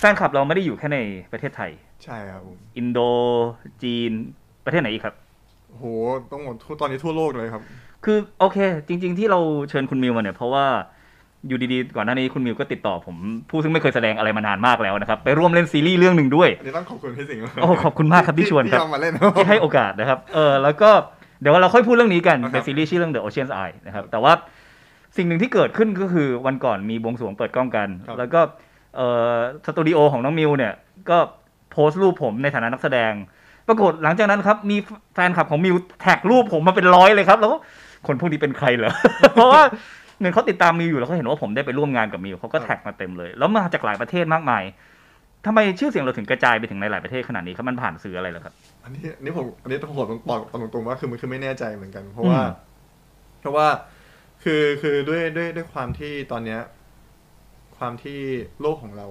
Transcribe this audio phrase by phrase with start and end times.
[0.00, 0.98] แฟนคลับเราไม่ได้อยู่แค่ใน
[1.32, 1.70] ประเทศไทย
[2.04, 2.98] ใช่ครับผมอินโด
[3.82, 4.10] จีน
[4.64, 5.14] ประเทศไหนอีกครับ
[5.74, 5.84] โห
[6.32, 7.62] ต้องหมดทั่วตอนนี้ทั่วโลกเลยครับ
[8.04, 8.58] คือโอเค
[8.88, 9.40] จริง ๆ ที่เรา
[9.70, 10.66] เชิญคุณมิวมาเนี่ย เพราะว่า
[11.48, 13.16] อยู่ดีๆก่อนหน้านี้คุณมิวก็ติดต่อผม
[13.50, 20.90] ผู้ซึ่งไม่เคยแสดงอะไรมานานมากแล้วนะครับ ไปร่วมเล่นซีรีส์เรื่องหนึ่งด้วยอันนี้ต้องขอบคุณพี่สิงห์โอ้ขอบคุณมากครับที่ชวนครับที่เอามาเล่นที่ให้โอกาสนะครับเออแล้วก็
[21.40, 24.32] เดี๋ยวเราค่อยพูดเรื่องนี้กันนะครับเป็นซีรีส์ชื่อเรื่อง The Ocean's Eye นะครับแต่ว่า
[25.16, 28.40] สิ่งหนึ่งที่เกิดขึ้นก็คือวันก่อนมีบวงสรวงเปิดกล้องกันครับแล้วก็
[28.96, 30.72] เอ่อสตูดิโอของน้องมิวเนี่ย
[31.10, 31.18] ก็
[31.72, 33.12] โพสต์รูปผมในฐานะนักแสดง
[33.68, 34.76] ปรากฏหลังจากนั้นครับ มี
[35.14, 37.52] แฟนคลับของมิวแท็กรูปผมมาเป็นร้อยเลยครับ แล้ว
[38.06, 38.92] คนพวกนี้เป็นใครเหรอ
[39.34, 39.62] เพราะว่า
[40.18, 44.62] เหมือนเขาติดตามมิวอยู่แล้วเขาเห็นว่าผมได้ไปร่วมงานกับมิวเขาก็แท็กมาเต็มเลย แล้วมาจากหลายประเทศมากมาย
[45.46, 50.40] ทำไมชื่อเสียงเราถึงกระจายไปถึงในหลายประเทศขนาดนี้ครับมันผ่านสื่ออะไรเหรอครับ อันนี้อันนี้ผมอันนี้ต้องบอกบอก
[50.74, 52.40] ตรงๆว่าคือมันคือไม่แน่ใจเหมือนกัน เพราะว่า
[53.40, 53.66] เพราะว่า
[54.44, 56.60] คือคือด้วยด้วยด้วยความที่ตอนเนี้ย
[57.78, 58.18] ความที่
[58.60, 59.06] โลกของเรา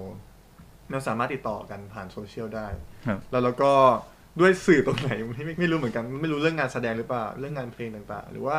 [0.90, 2.66] เราสามารถติดต่อกันผ่านโซเชียลได้
[3.06, 3.72] ครับแล้วเราก็
[4.40, 8.56] ด้วยสื่อตรงไหนไม่ไม่ไม่รู้เหมือนกัน ไม่รู้เรื่องงานแสดงหรือเปล่า เรื่องงานเพลงต่างๆ หรือว่า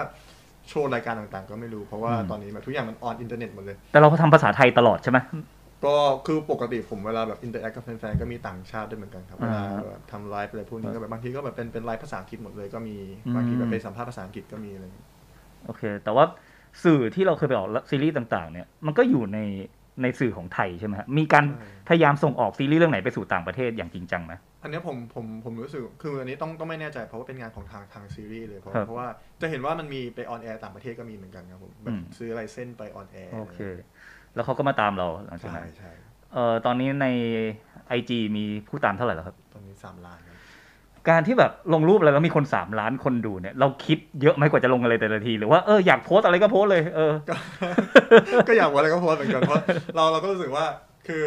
[0.69, 5.17] โชว์รายการต่างๆ ก็ไม่รู้ เพราะว่าอืมตอนนี้แบบทุกอย่างมัน on internet หมดเลย แต่เราก็ทำภาษาไทยตลอดใช่ไหม
[5.85, 5.95] ก็
[6.25, 15.07] คือปกติผมเวลาแบบ interact กับแฟนๆก็มีต่างชาติด้วยเหมือนกันครับเวลาอ่าแบบทำไลฟ์อะไรพวกนี้ก็แบบบางทีก็แบบเป็นเป็นไลฟ์ภาษาอังกฤษหมดเลยก็มีอืมบางทีแบบไปสัมภาษณ์ภาษาอังกฤษก็มีอะไรอย่างเงี้ย
[15.65, 16.25] โอเค แต่ว่า
[16.83, 19.39] สื่อที่เราเคยไปออกซีรีส์ต่าง ๆ เนี่ยมันก็อยู่ใน
[20.01, 21.45] ในสื่อของไทยใช่ไหมฮะมีการ
[21.87, 24.33] พยายามส่งออกซีรีส์เรื่องไหนไปสู่ต่างประเทศอย่างจริงจังไหม
[24.63, 29.07] อันเนี้ยผมผมผมรู้สึกคืออันนี้ต้องต้องไม่แน่ใจเพราะว่าเป็นงานของทางทางซีรีส์เลยเพราะครับเพราะว่า
[29.41, 33.57] จะเห็นว่ามันมีไป on air ต่างประเทศก็มีเหมือนกันครับผมแบอืมซื้อ license ไป on air โอเค
[34.33, 35.91] แล้วเขาก็มาตามเราหลังจากใช่นั้นใช่
[36.33, 37.05] เอ่อตอนนี้ใน
[37.97, 40.28] IG มีผู้ตามเท่าไหร่แล้วครับ ตอนนี้สามล้านครับ
[41.09, 47.35] การที่แบบลงรูปอะไรแล้วมีคนสามล้านคนดูเนี่ย เราคิดเยอะไหมกว่าจะลงอะไรแต่ละที หรือว่าเอออยากโพสต์อะไรก็โพสต์เลย เออ ก็
[48.47, 49.63] ก็อยากว่าอะไรก็โพสต์เหมือนกันเพราะ
[49.95, 50.65] เราเราก็รู้สึกว่า
[51.07, 51.23] คือ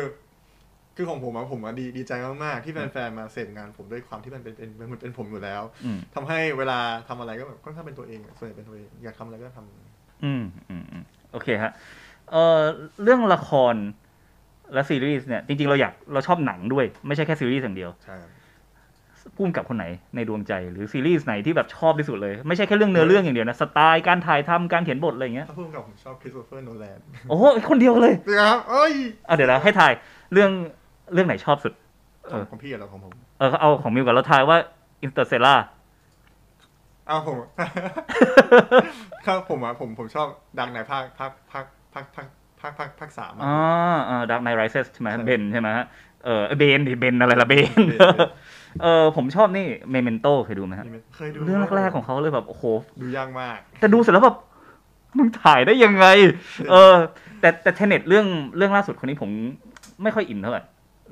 [0.96, 6.78] คือของผมอะผมอะดีดีใจมาก ๆ ที่แฟน ๆ มาเสพงานผมด้วยความที่มันเป็นเป็นมันเป็นผมอยู่แล้วอืมทำให้เวลา
[7.08, 11.72] ทำอะไรก็แบบค่อนข้างเป็นตัวเองอะส่วนใหญ่เป็นตัวเอง อยากทำอะไรก็ทำอืมอืมอืมโอเคฮะ
[12.30, 12.60] เออ
[13.02, 13.74] เรื่องละคร
[14.72, 18.30] และซีรีส์เนี่ย จริง ๆ เราอยากเราชอบหนังด้วย ไม่ใช่แค่ซีรีส์อย่างเดียวใช่ครับ
[19.36, 28.92] ผู้กำกับคนไหนในดวงใจหรือซีรีส์ไหนที่แบบชอบที่สุดเลย ไม่ใช่แค่เรื่องเนื้อเรื่องอย่างเดียวนะ สไตล์การถ่ายทำการเขียนบทอะไรอย่างเงี้ยถ้าผู้กำกับผมชอบคริสโตเฟอร์โนแลนโอ้โหคนเดียวเลยนะครับเอ้ย
[29.28, 29.92] อะเดี๋ยวนะให้ทาย
[30.32, 30.50] เรื่อง
[31.14, 31.72] เรื่องไหนชอบสุด
[32.28, 34.58] ขเอองอของพี่เหรอของผมเออเอาของมิวกับเราทายว่า
[35.02, 35.54] Interstellar
[37.08, 37.36] อ้าวผม
[39.26, 40.26] ครับผมอะผมผมชอบ
[40.58, 42.26] Dark Knight ภาคภาคภาคภาคภาค
[42.60, 43.54] ภาคภาคภาคสามอ๋อ
[44.08, 45.86] อ่า Dark Knight Rises ใช่ไหมใช่เบนใช่ไหมฮะ
[46.24, 47.80] เออเบนดิเบนอะไรละเบน
[48.72, 52.64] เบนเออผมชอบนี่ Memento เคยดูไหมฮะเคยดูเรื่องแรกๆของเขาเลยแบบโอ้โห
[53.02, 54.36] ดูยากมาก แต่ดูเสร็จแล้วแบบ
[55.18, 56.06] มึงถ่ายได้ยังไง
[56.70, 56.94] เออ
[57.40, 59.30] แต่แต่ Tenet เรื่องเรื่องล่าสุดคนนี้ผม
[60.02, 60.62] ไม่ค่อยอินเท่าไหร่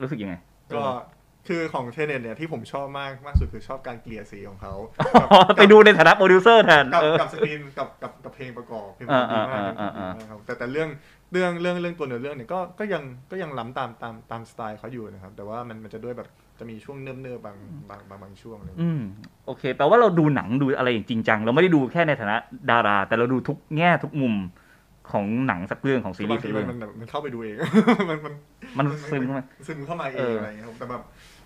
[0.03, 0.35] รู้สึกยังไง
[0.75, 0.83] ก็
[1.49, 10.89] คือของ Tenet เนี่ยที่ผมชอบมากมากสุดคือชอบการเกลี่ยสีของเขาอ๋อไปดูในฐานะโปรดิวเซอร์แทนกับเออกับสกรีนกับกับกับเพลงประกอบเพลงประกอบดีมากอ่าเพลงประกอบอ่าดีอ่ามากครับแต่แต่เรื่อง
[11.33, 16.29] เรื่องเรื่องเรื่องตัวเนื้อเรื่องเนี่ยก็ก็ยังก็ยังล้ำตามตามตามสไตล์เขาอยู่นะครับ แต่ว่ามันมันจะด้วยแบบ
[16.61, 17.57] จะมีช่วงเนิบเนิบบาง
[17.91, 19.03] บางบางบางช่วงเลยอืม
[19.47, 22.37] โอเค แปลว่าเราดูหนังดูอะไรอย่างจริงจัง เราไม่ได้ดูแค่ในฐานะ
[22.71, 24.35] ดารา แต่เราดูทุกแง่ทุกมุม
[25.13, 27.57] ของหนังสักเรื่องของซีรีส์สักมัเรื่อง บางทีมันมันแบบมันเข้าไปดูเอง
[28.11, 28.35] มันมัน
[28.79, 31.03] มันซึมเข้ามา ซึมเข้ามาเอเองออ อะไรอย่างเงี้ยครับแต่แบบ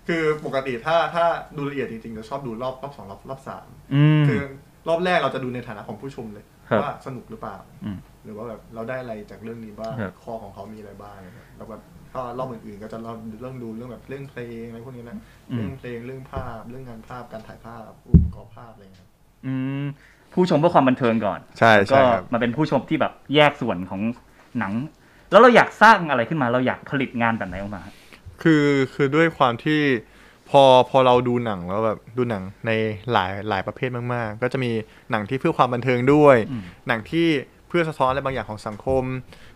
[0.07, 1.25] คือปกติถ้าถ้า
[1.57, 4.41] ดูละเอียดจริงๆจะชอบดูรอบรอบสองรอบรอบสาม อืม คือ
[4.89, 11.81] รอบแรกเราจะดูในฐานะของผู้ชมเลย ครับว่าสนุกหรือเปล่า อืมหรือว่าแบบเราได้อะไรจากเรื่องนี้บ้างครับข้อของเขามีอะไรบ้างนะครับแล้วแบบ
[12.15, 15.17] ถ้ารอบอื่นๆก็จะเราเรื่องดูเรื่องแบบเรื่องเพลงอะไรพวกนี้นะ
[15.51, 19.09] อืเรื่มองเพลงเรื่องภาพ เรื่องงานภาพการถ่ายภาพอุปกรณ์ภาพอะไรอย่างเงี้ยครับ
[19.45, 19.53] อื
[19.83, 19.85] ม
[20.33, 24.01] ผู้ชมเพื่อความบันเทิงก่อนใช่ก็มาเป็นผู้ชมที่แบบแยกส่วนของ
[24.59, 24.73] หนัง
[25.31, 27.83] แล้วเราอยากสร้างอะไรขึ้นมาเราอยากผลิตงานแบบไหนออกมา
[28.41, 29.81] คือคือด้วยความที่
[30.49, 32.71] พอพอเราดูหนังแล้วแบบดูหนังใน
[33.11, 34.71] หลายหลายประเภทมาก ๆ ก็จะมี
[35.11, 39.03] หนังที่เพื่อความบันเทิงด้วยอืมหนังที่เพื่อสะท้อนอะไรบางอย่างของสังคม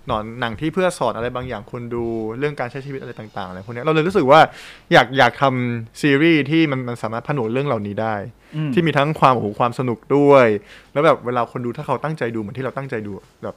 [0.07, 2.05] หนอนหนังที่เพื่อสอนอะไรบางอย่างคนดู
[2.37, 4.39] เรื่องการใช้ชีวิตอะไรต่างๆอะไรพวกเนี้ยเราเลยรู้สึกว่า
[4.93, 8.15] อยากอยากทำซีรีส์ที่มันมันสามารถผนวกเรื่องเหล่านี้ได้
[8.55, 10.47] อืมที่มีทั้งความโอ้โหความสนุกด้วย
[10.93, 13.11] แล้วแบบเวลาคนดูถ้าเขาตั้งใจดูเหมือนที่เราตั้งใจดู
[13.43, 13.55] แบบ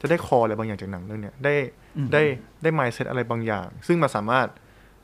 [0.00, 1.54] จะได้ข้ออะไรบางอย่างจากหนังเรื่องเนี้ยได้
[1.96, 2.22] อืมได้
[2.62, 4.46] ได้ mindset อะไรบางอย่าง ซึ่งมันสามารถ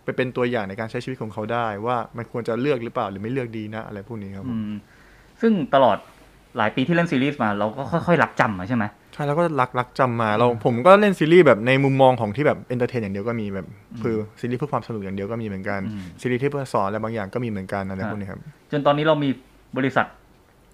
[0.04, 4.76] ไปเป็นตัวอย่างในการใช้ชีวิตของเขาได้ ว่ามันควรจะเลือกหรือเปล่าหรือไม่เลือกดีนะอะไรพวกนี้ครับผมอืม
[5.40, 5.98] ซึ่งตลอด
[6.58, 13.66] หลายปีที่เล่นซีรีส์มาเราก็ค่อยๆลักจำมาใช่ไหมใช่แล้วก็ลักลักจำมาเราผมก็เล่นซีรีส์แบบในมุมมองของที่แบบ entertain อย่างเดียวก็มีแบบ
[14.02, 19.30] คือซีรีส์เพื่อความสนุกอย่างเดียวก็มีเหมือนกันอืมซีรีส์ที่เพื่อสอนอะไรบางอย่างก็มีเหมือนกันอะไรพวกนี้ครับจนตอนนี้เรามี
[19.76, 20.06] บริษัท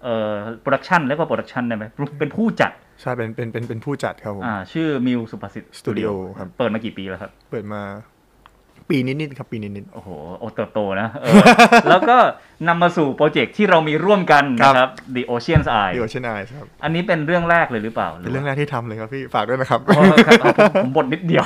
[0.03, 0.31] เอ่อ
[0.61, 1.85] production เรียกว่า production ได้ไหม
[2.19, 2.71] เป็นผู้จัด
[3.01, 7.81] ใช่เป็นเป็นเป็นเป็นผู้จัดครับผมอ่าชื่อมิวสุภาษิต Studio ครับเปิดมากี่ปีแล้วครับ เปิดมา
[8.89, 11.43] ปีนิดๆครับปีนิดโอ้โหโอเติบโตนะเออ
[11.89, 12.17] แล้วก็
[12.67, 21.43] นำมาสู่โปรเจกต์ที่เรามีร่วมกันนะครับ The Ocean Eyes The Ocean Eyes ครับ อันนี้เป็นเรื่องแรกเลยหรือเปล่าเป็นเรื่องแรกที่ทำเลยครับพี่ฝากด้วยนะครับอ๋อครับเอาผมผมบทนิดเดียว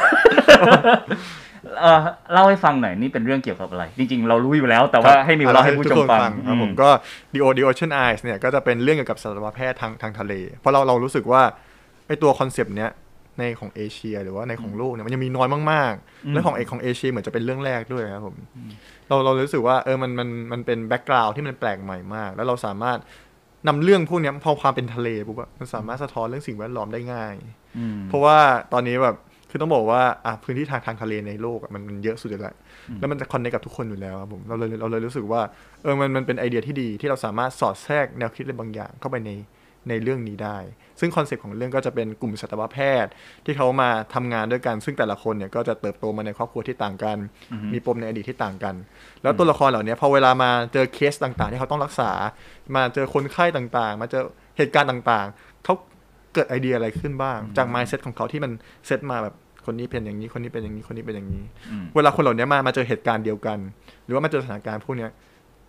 [1.81, 1.99] เออ
[2.33, 6.89] เล่าให้ฟังหน่อยนี่เป็นเรื่องเกี่ยวกับอะไร จริงๆ เรารู้อยู่แล้ว แต่ว่าให้มิวเล่าให้ผู้ชมฟังครับผมก็
[7.33, 11.41] The O The Ocean Eyes เนี่ยก็จะเป็นเรื่องเกี่ยวกับสัตวแพทย์ทางทางทะเล เพราะเราเรารู้สึกว่า
[12.07, 12.91] ไอตัวคอนเซปต์เนี้ย
[13.39, 15.93] ในของเอเชีย หรือว่าในของโลกเนี่ยมันยังมีน้อยมาก
[16.25, 18.35] อืมๆและของเอกของเอเชียเหมือนจะเป็นเรื่องแรกด้วยครับผม
[19.07, 22.97] เราเรารู้สึกว่าเออมันมันมันเป็น background ที่มันแปลกใหม่มาก แล้วเราสามารถ
[23.67, 27.35] นำเรื่องพวกเนี้ยพอความเป็นทะเลปุ๊บอะมันสามารถสะท้อนเรื่องสิ่งแวดล้อมได้ง่าย
[27.77, 28.37] อืมเพราะว่า
[28.73, 29.17] ตอนนี้แบบ
[29.49, 32.55] คือต้องบอกว่าอะพื้นที่ทางทางทะเลในโลกอะมันมันเยอะสุดอยู่แล้ว
[32.99, 35.41] แล้วมันจะ connect กับทุกคนอยู่แล้วครับผมเราเลยเราเลยรู้สึกว่า
[35.83, 39.31] เออมันมันเป็นไอเดียที่ดีที่เราสามารถสอดแทรกแนวคิดอะไรบางอย่างเข้าไปใน
[39.89, 40.57] ในเรื่องนี้ได้
[40.99, 43.11] ซึ่งคอนเซ็ปต์ของเรื่องก็จะเป็นกลุ่มสัตวแพทย์
[43.45, 47.17] ที่เขามาทำงานด้วยกัน ซึ่งแต่ละคนเนี่ยก็จะเติบโตมาในครอบครัวที่ต่างกัน
[47.51, 48.75] อือฮึมีปมในอดีตที่ต่างกัน
[49.23, 52.11] แล้วตัวละครเหล่านี้พอเวลามาเจอเคสต่างๆ ที่เขาต้องรักษา
[52.75, 54.23] มาเจอคนไข้ต่างๆ มาเจอ
[54.57, 55.73] เหตุการณ์ต่างๆ เขา
[56.33, 58.51] เกิดไอเดียอะไรขึ้นบ้าง จาก mindset ของเขาที่มัน
[58.87, 59.35] เซตมาแบบ
[59.65, 63.57] คนนี้เป็นอย่างนี้ คนนี้เป็นอย่างนี้ คนนี้เป็นอย่างนี้อืมเวลาคนเหล่านี้มา มาเจอเหตุการณ์เดียวกัน
[64.05, 65.11] หรือว่ามาเจอสถานการณ์พวกเนี้ย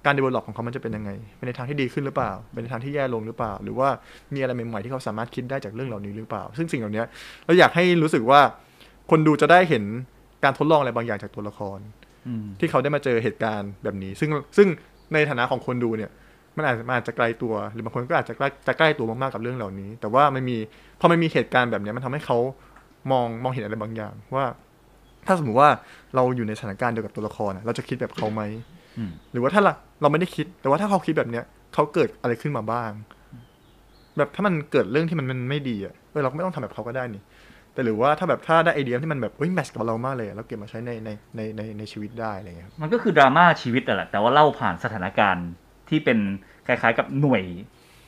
[0.04, 3.88] การ develop ของเขามันจะเป็นยังไงเป็นในทางที่ดีขึ้นหรือเปล่า เป็นในทางที่แย่ลงหรือเปล่า หรือว่า
[4.34, 7.02] มีอะไรใหม่ๆที่เขาสามารถคิดได้จากเรื่องเหล่านี้หรือเปล่า ซึ่งสิ่งเหล่านี้
[7.46, 8.40] เราอยากให้รู้สึกว่า
[9.10, 9.84] คนดูจะได้เห็น
[10.44, 11.78] การทดลองอะไรบางอย่างจากตัวละคร
[12.26, 14.68] อืมที่เขาได้มาเจอเหตุการณ์แบบนี้ ซึ่งซึ่ง
[15.12, 16.10] ในฐานะของคนดูเนี่ย
[16.56, 20.56] มันอาจจะมันอาจจะไกลตัว หรือบางคนก็อาจจะใกล้จะใกล้ตัวมากๆกับเรื่องเหล่านี้ แต่ว่ามันมี
[21.00, 22.38] พอมันมีเหตุการณ์แบบเนี้ยมันทำให้เขา
[23.10, 24.44] มองมองเห็นอะไรบางอย่าง ว่า
[25.26, 25.70] ถ้าสมมติว่า
[26.14, 28.42] เราอยู่ในสถานการณ์เดียวกับตัวละครอะเราจะคิดแบบเขาไหม
[28.98, 29.62] อืมหรือว่าถ้า
[30.02, 31.44] เราเราไม่ได้คิด แต่ว่าถ้าเขาคิดแบบเนี้ย
[31.74, 32.90] เขาเกิดอะไรขึ้นมาบ้าง
[34.18, 37.22] แบบถ้ามันเกิดเรื่องที่มันมันไม่ดีอะเออเราก็ไม่ต้องทำแบบเขาก็ได้นี่
[37.74, 45.48] แต่หรือว่าถ้าแบบถ้าได้ไอเดียที่มันแบบเฮ้ยแมทช์กับเรามากเลยอะเราเก็บมาใช้ในในในในในชีวิตได้อะไรเงี้ยครับมันก็คือดราม่าชีวิตอะแหละแต่ว่าเล่าผ่านสถานการณ์
[45.88, 46.18] ที่เป็น
[46.66, 47.42] คล้ายๆกับหน่วย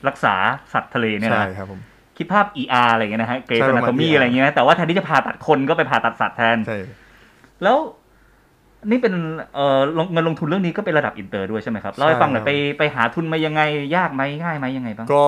[0.07, 0.35] รักษา
[0.73, 1.81] สัตว์ทะเลเนี่ยใช่นะครับผม
[2.17, 6.79] คิดภาพ ER อะไรเงี้ยนะฮะเกรใช่ย์ประนามาณโตมี ER อะไรเงี้ยนะแต่ว่าแทนที่จะผ่าตัดคนก็ไปผ่าตัดสัตว์แทนใช่
[7.63, 7.77] แล้ว
[8.89, 9.13] นี่เป็น
[9.55, 13.61] เอ่อลงเงินลงทุนเรื่องนี้ก็เป็นระดับอินเตอร์ด้วยใช่ไหมครับเล่าให้ฟังหน่อยไปไปหาทุนมายังไง
[13.95, 15.23] ยากไหมง่ายไหมยังไงบ้างก็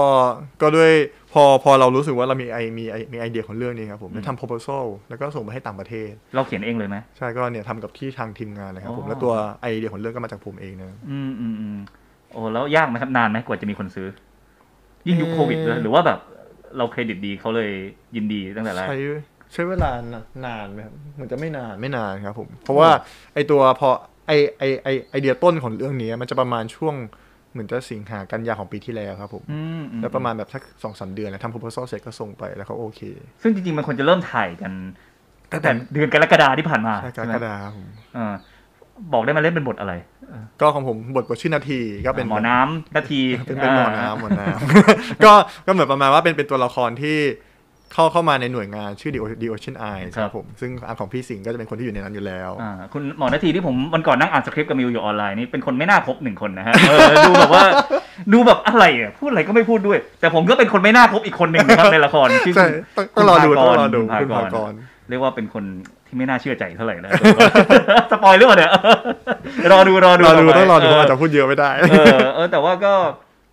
[0.62, 0.92] ก็ด้วย
[1.34, 11.78] พอพอเรารู้สึกว่าเรามีไอมีไอมีไอเดียของเรื่องนี้ครับผมอืมได้ทำ proposal แล้วก็ส่งไปให้ต่างประเทศ เราเขียนเองเลยไหมใช่ก็เนี่ยทำกับที่ทางทีมงานเลยครับผมอ๋อแล้วตัวไอเดียของเรื่องก็มาจากผมเองนะอืมอืมอืม
[12.32, 14.08] โอ้แล้วยากไหมครับนานไหมกว่าจะมีคนซื้อ
[15.08, 16.20] ยิ่งยุคเอ่อโควิดด้วยหรือว่าแบบ
[16.78, 17.72] เราเครดิตดีเขาเลย
[18.16, 18.98] ยินดีตั้งแต่แรกใช้
[19.54, 19.92] ใช้เวลา
[20.46, 22.90] นานไหมครับเหมือนจะไม่นานไม่นานครับผม เพราะว่า
[23.34, 23.90] ไอตัวพอ
[24.28, 26.96] ไอไอไอไอเดียต้นของเรื่องนี้มันจะประมาณช่วง
[27.52, 33.02] เหมือนจะสิงหากันยาของปีที่แล้วครับผมอืมอืมแล้วประมาณแบบสักสองสามเดือนแล้วทำ proposal เสร็จก็ส่งไปแล้วเขาโอเค
[33.42, 34.72] ซึ่งจริงๆมันควรจะเริ่มถ่ายกัน
[35.52, 38.34] ตั้งแต่เดือนกรกฎาที่ผ่านมาใช่กใช่ไหรมกฎาครับผมเออ
[39.14, 39.94] บอกได้ไหมาเล่นเป็นบทอะไร
[40.62, 45.34] ก็ของผมบทบทชื่อนาทีก็เป็นหมอน้ำนาทีเป็นเป็นหมอน้ำหมอน้ำก็
[45.66, 47.18] ก็เหมือนประมาณว่าเป็นเป็นตัวละครที่
[47.94, 57.66] เข้าเข้ามาในหน่วยงานชื่อ The O- The Ocean Eye ครับผม ซึ่งอาของพี่สิงห์ก็จะเป็นคนที่อยู่ในนั้นอยู่แล้ว อ่าคุณหมอนาทีที่ผมวันก่อนนั่งอ่านสคริปต์กับมิวอยู่ออนไลน์นี่เป็นคนไม่น่าคบหนึ่งคนนะฮะเออดูแบบว่า
[58.34, 62.68] ดูแบบอะไรอะพูดอะไรก็ไม่พูดด้วย แต่ผมก็เป็นคนไม่น่าคบอีกคนหนึ่งนะครับในละครที่ใช่
[62.98, 64.74] ต้องต้องรอดูต้องรอดูคุคุณณภาภากกรร
[65.10, 65.64] เรียกว่าเป็นคน
[66.08, 67.12] ที่ไม่น่าเชื่อใจเท่าไหร่นะ
[68.12, 68.72] สปอยหรือเปล่าเนี่ย
[69.72, 72.94] รอดูรอดูรอดูไปต้องรอดูเพราะเอาจจะพูดเยอะไม่ได้เออเออแต่ว่าก็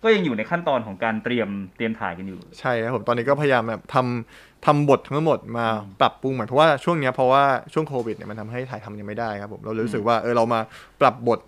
[0.05, 5.65] ก็ยังอยู่ในขั้นตอนของการเตรียมเตรียมถ่ายกันอยู่ ใช่ครับผมตอนนี้ก็พยายามแบบทำทำบททั้งหมดมา
[6.01, 7.43] ปรับปรุงใหม่เพราะว่าช่วงเนี้ยเพราะว่า
[7.73, 10.59] ช่วงโควิดเนี่ยมันทำให้ถ่ายทำยังไม่ได้ครับผมเราเลยรู้สึกว่าเออเรามา
[11.01, 11.39] ปรับบท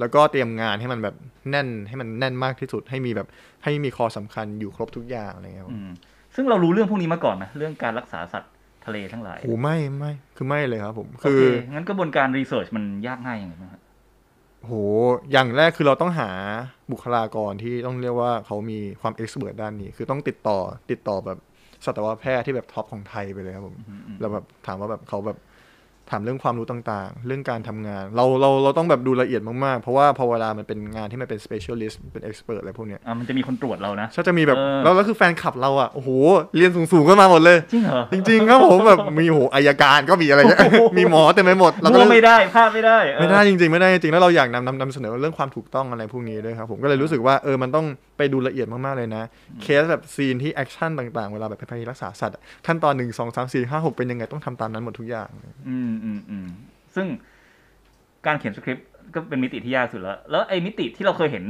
[0.00, 1.14] แล้วก็เตรียมงานให้มันแบบ
[1.50, 3.28] แน่นให้มันแน่นมากที่สุดให้มีแบบ
[3.64, 5.90] ให้มีข้อสำคัญอยู่ครบทุกอย่างอะไรเงี้ยครับอืม
[6.34, 8.52] ซึ่งเรารู้เรื่องพวกนี้มาก่อนนะเรื่องการรักษาสัตว์
[8.86, 11.42] ทะเลทั้งหลายโอ้ไม่ไม่คือไม่เลยครับผมโอคือเค
[11.72, 13.82] งั้นกระบวนการ research มันยากง่ายยังไงบ้างครับ
[14.64, 14.72] โห
[15.32, 16.30] อย่างแรกคือเราต้องหา
[16.92, 20.58] บุคลากรที่ต้องเรียกว่าเขามีความ expert ด้านนี้ คือต้องติดต่อ
[20.90, 21.38] ติดต่อแบบ
[21.84, 25.38] สัตวแพทย์ที่แบบ top ของไทยไปเลยครับผมอืมอืมเราแบบถามว่าแบบเขาแบบ
[26.10, 36.10] ถามเรื่องความรู้ต่างๆ เรื่องการทำงาน เราเราเราต้องแบบดูละเอียดมากๆ เพราะว่าพอเวลามันเป็นงานที่มันเป็น specialist เป็น expert อะไรพวกเนี้ยอ่ามันจะมีคนตรวจเรานะก็จะมีแบบเออแล้วแล้วคือแฟนคลับเราอะโอ้โห
[36.56, 47.86] เรียนสูงๆก็มาหมดเลย จริงเหรอ จริงๆครับผมแบบมีโหอัยการก็มีอะไรเงี้ยโอ้โหมีหมอเต็มไปหมดเราก็มั่วเลยไม่ได้พลาดไม่ได้เออไม่ได้จริงๆไม่ได้จริงๆแล้วเราอยากนำนำนำเสนอเรื่องความถูกต้องอะไรพวกนี้ด้วยครับผมก็เลยรู้สึกว่าเออมันต้อง
[48.18, 49.22] ไปดูละเอียดมากๆเลยนะ
[49.62, 55.28] เคสแบบ scene ที่ action ต่างๆเวลาแบบไปรักษาสัตว์อะขั้นตอนหนึ่งสองสามสี่ห้าหกเป็นยังไงต้องทำตามนั้นหมดทุกอย่าง
[55.68, 56.46] อืมอืมอืม
[56.94, 57.06] ซึ่ง
[58.26, 61.44] การเขียนสคริปต์ก็เป็นมิติที่ยากสุดแล้ว แล้วไอ้มิติที่เราเคยเห็น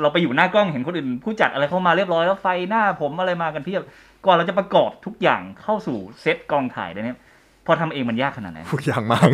[0.00, 3.82] เราไปอยู่หน้ากล้องเห็นคนอื่น ผู้จัดอะไรเข้ามาเรียบร้อยแล้วไฟหน้าผมอะไรมากันเพียบ
[4.26, 7.18] ก่อนเราจะประกอบทุกอย่างเข้าสู่เซตกองถ่ายได้เนี่ย
[7.66, 9.26] พอทำเองมันยากขนาดไหนทุกอย่างมาก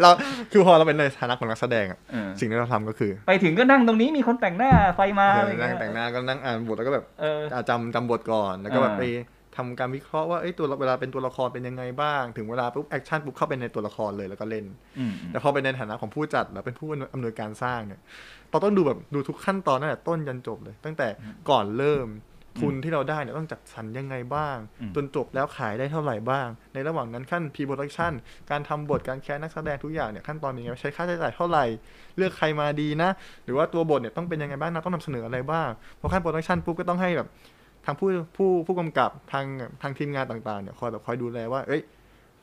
[0.00, 0.10] เรา
[0.52, 1.98] คือพอเราเป็นในฐานะของนักแสดงอะ
[2.40, 7.04] สิ่งที่เราทำก็คือ ไปถึงก็นั่งตรงนี้มีคนแต่งหน้าไฟมาเออะไรอนั่งเงี้ยแต่งหน้าก็นั่งอ่านบทแล้วก็แบบ
[7.68, 9.02] จำจำบทก่อนแล้วก็แบบไป
[9.56, 14.64] ทำการวิเคราะห์ว่าเอ้ยตัวเวลาเป็นตัวละครเป็นยังไงบ้าง ถึงเวลาปุ๊บ action ปุ๊บเข้าไปในตัวละครเลยแล้วก็เล่น
[14.98, 18.00] อืมอืมแต่พอเป็นในฐานะของผู้จัดแล้วเป็นผู้อำนวยการสร้างเนี่ย
[18.50, 21.08] เราต้องดูแบบดูทุกขั้นตอนตั้งแต่ต้นยันจบเลย ตั้งแต่
[21.50, 22.08] ก่อนเริ่ม
[22.60, 28.12] ทุนที่เราได้เนี่ยต้องจัดสรรยังไงบ้างอืมจนจบแล้วขายได้เท่าไหร่บ้าง ในระหว่างนั้นขั้น p ีโปรดักชัน
[28.50, 31.64] การทำบทการ cast นักแสดงทุกอย่างเนี่ยขั้นตอนยังไงใช้ค่าใช้จ่ายเท่าไหร่
[32.16, 33.10] เลือกใครมาดีนะ
[33.44, 35.68] หรือว่าตัวบทเนี่ยต้องเป็นยังไงบ้างนะต้องนำเสนออะไรบ้าง
[36.00, 37.28] พอขั้น production ปุ๊บก็ต้องให้แบบ
[37.84, 39.44] ทางผู้ผู้ผู้กำกับทาง
[39.82, 41.82] ทางทีมงานต่างๆเนี่ยคอยแบบคอยดูแลว่า เอ้ย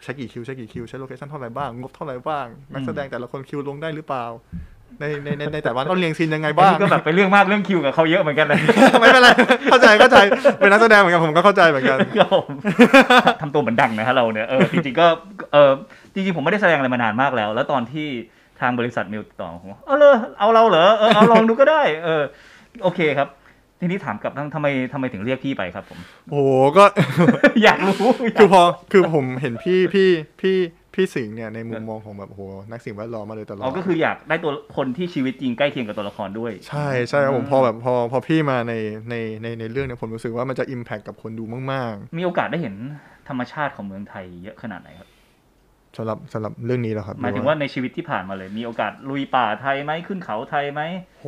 [0.04, 4.26] ใช้กี่คิวใช้กี่คิวใช้โลเคชั่นเท่าไหร่บ้างงบเท่าไหร่บ้างนักแสดงแต่ละคนคิวลงได้หรือเปล่า
[5.00, 8.60] ในในในในแต่วันต้องเรียงซีนยังไงอันบ้างนี้ก็แบบไปเรื่องมากเรื่องคิวกับเขาเยอะเหมือนกันเลย
[9.02, 9.30] ไม่เป็นไร
[9.72, 10.18] เข้าใจเข้าใจ
[10.58, 12.48] เป็นนักแสดงเหมือนกันผมก็เข้าใจเหมือนกันครับผม
[13.42, 15.08] ทำตัวเหมือนดังนะฮะเราเนี่ยเออจริงๆก็
[15.54, 15.72] เออ
[16.14, 18.08] จริงๆผมไม่ได้แสดงอะไรมานานมากแล้ว แล้วตอนที่
[18.62, 22.24] ทางบริษัทมิวติดต่อผมว่าเอาเลยเอาเราเหรอเออเอาลองดูก็ได้ เออ
[22.84, 23.28] โอเคครับ
[23.82, 26.86] ทีนี้ถามกลับทำทำไมทำไมถึงเรียกพี่ไปครับผม โอ้โหก็
[27.64, 28.10] อยากรู้
[28.40, 28.62] คือพอ
[28.92, 30.10] คือผมเห็นพี่พี่
[30.42, 30.58] พี่
[30.96, 38.74] พี่สิงห์เนี่ยในมุมมองของแบบโอ้โหนักสิ่งแวดล้อมมาเลยตลออ๋อดก็คืออยากได้ตัวคนที่ชีวิตจริงใกล้เคียงกับตัวละครด้วย ใช่ใช่ครับผมพอแบบพอพอพี่มาใน
[39.10, 42.76] ในในในเรื่องเนี่ยผมรู้สึกว่ามันจะอิมแพคกับคนดูมากมีโอกาสได้เห็น
[43.30, 45.11] ธรรมชาติของเมืองไทยเยอะขนาดไหนครับๆ
[45.98, 50.82] สำหรับสำหรับเรื่องนี้แล้วครับ หมายถึงว่าในชีวิตที่ผ่านมาเลย มีโอกาสลุยป่าไทยไหมขึ้นเขาไทยไหม
[51.20, 51.26] โห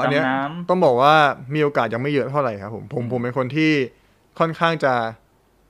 [0.00, 1.14] อันเนี้ยดำน้ำต้องบอกว่า
[1.54, 3.70] มีโอกาสยังไม่เยอะเท่าไหร่ครับผมผมผมเป็นคนที่
[4.38, 4.94] ค่อนข้างจะ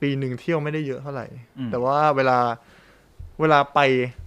[0.01, 1.27] ปีหนึ่งเที่ยวไม่ได้เยอะเท่าไหร่
[1.59, 2.39] อืมแต่ว่าเวลา
[3.41, 3.81] เวลาไป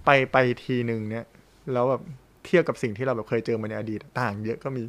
[0.05, 1.25] ไปไปทีหนึ่งเนี่ย
[1.73, 2.01] แล้วแบบ
[2.45, 4.83] เทียบกับสิ่งที่เราแบบเคยเจอมาในอดีต ต่างเยอะก็มี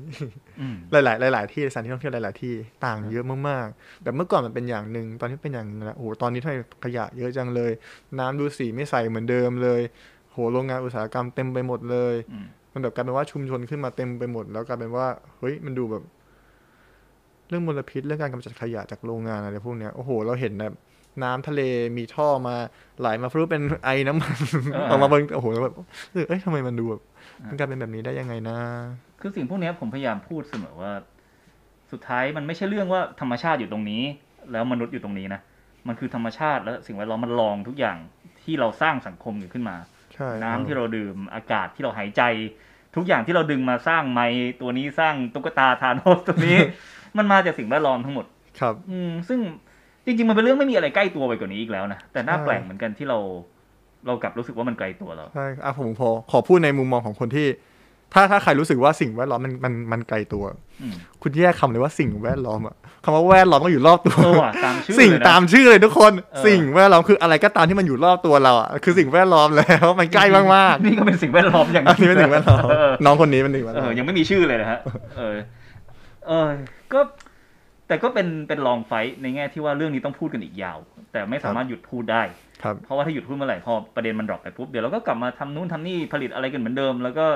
[0.60, 2.54] อืมหลาย ๆ หลาย ๆ ที่สถานที่ท่องเที่ยวหลาย ๆ ที่
[2.86, 6.54] ต่างเยอะมากๆแบบเมื่อก่อนมันเป็นอย่างหนึ่งตอนนี้เป็นอย่างหนึงแล้วโอ้โหตอนนี้ทำไม
[6.84, 7.72] ขยะเยอะจังเลย
[8.18, 9.80] น้ำดูสีไม่ใสเหมือนเดิมเลย
[10.32, 15.06] โหโรงงานอุตสาหกรรมเต็มไปหมดเลยอืมมันแบบกลายเป็นว่าชุมชนขึ้นมาเต็มไปหมด แล้วกลายเป็นว่า
[15.38, 16.02] เฮ้ยมันดูแบบ
[17.48, 20.74] เรื่องมลพิษเรื่องการกำจัดขยะจากโรงงานอะไรพวกเนี้ยโอ้โห เราเห็นแบบ
[21.22, 21.62] น้ำทะเล
[21.96, 22.56] มีท่อมา
[23.00, 24.38] ไหลมาฟลุเป็นไอน้ำมัน
[24.72, 25.74] เออออกมาบนโอ้โหแล้วแบบ
[26.28, 27.02] เอ้ยทำไมมันดูแบบ
[27.48, 28.58] มันกลายเป็นแบบนี้ได้ยังไงนะ
[29.20, 30.92] คือสิ่งพวกเนี้ยผมพยายามพูดเสมอว่า
[31.92, 34.02] สุดท้ายมันไม่ใช่เรื่องว่าธรรมชาติอยู่ตรงนี้
[34.52, 35.40] แล้วมนุษย์อยู่ตรงนี้นะ
[35.88, 37.96] มันคือธรรมชาติและสิ่งแวดล้อมมันลองทุกอย่าง
[38.42, 39.76] ที่เราสร้างสังคมอยู่ขึ้นมา
[40.14, 42.22] ใช่น้ำที่เราดื่มอากาศที่เราหายใจ
[42.96, 44.26] ทุกอย่างที่เราดึงมาสร้างไม้
[44.60, 46.56] ตัวนี้สร้างตุ๊กตาทานโนสตัวนี้
[47.16, 48.26] มันมาจากสิ่งแวดล้อมทั้งหมด
[48.60, 49.40] ครับ อืมซึ่ง
[50.06, 53.18] จริงๆมันเป็นเรื่องไม่มีอะไรใกล้ตัวไปกว่านี้อีกแล้วนะ แต่น่าใช่แปลกเหมือนกันที่เรา
[54.06, 57.46] เรากลับรู้สึกว่ามันไกลตัวเรา ใช่อะผมขอขอพูดในมุมมองของคนที่
[58.14, 60.44] ถ้าถ้าใครรู้สึกว่าสิ่งแวดล้อมมันมันมันไกลตัว
[60.82, 74.78] อืมคุณแยกคำเลยว่าสิ่งแวดล้อมอะคำว่าแวดล้อมต้องอยู่รอบตัวเออว่ะตามชื่อสิ่งเลยนะตามชื่อเลยทุกคนเออสิ่งแวดล้อมคืออะไรก็ตามที่มันอยู่รอบตัวเราอะคือสิ่งแวดล้อมแล้วมันใกล้มากนี่ก็เป็นสิ่งแวดล้อมอย่างๆอันนี้เป็นสิ่งแวดล้อมเออน้องคนนี้เป็นสิ่งแวดเอล้อมเออยังไม่มีชื่อเลยนะฮะ
[75.18, 75.36] เออ
[76.26, 76.48] เออ
[76.92, 77.00] ก็
[77.92, 80.78] แต่ก็เป็นเป็น long fight ในแง่ที่ว่าเรื่องนี้ต้องพูดกันอีกยาว
[81.12, 82.22] แต่ไม่สามารถหยุดพูดได้
[82.62, 87.26] ครับเพราะว่าถ้าหยุดพูดเมื่อไหร่พอประเด็นมัน drop ไปปุ๊บเดี๋ยวเราก็กลับมาทำนู่นทำนี่ผลิตอะไรกันเหมือนเดิม แล้วก็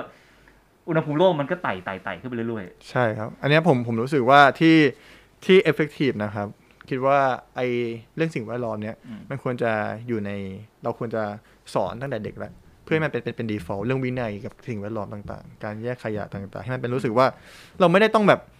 [0.88, 4.76] อุณหภูมิโลกมันก็ไต่ไต่ไต่ขึ้นไปเรื่อยใช่ครับ อันเนี้ยผมผมรู้สึกว่าที่
[5.44, 6.48] ที่ effective นะครับ
[6.90, 7.18] คิดว่า
[7.56, 7.60] ไอ
[8.16, 9.72] เรื่องสิ่งแวดล้อมเนี้ยอืมมันควรจะ
[10.08, 10.30] อยู่ใน
[10.82, 11.22] เราควรจะ
[11.75, 12.52] สอนตั้งแต่เด็กแล้ว
[12.84, 17.26] เพื่อให้มันเป็นเป็นเป็น default เรื่องวินัยกับสิ่งแวดล้อมต่าง ๆ การแยกขยะต่าง ๆ ให้มันเป็นรู้สึกว่า
[17.80, 18.55] เราไม่ได้ต้องแบบโ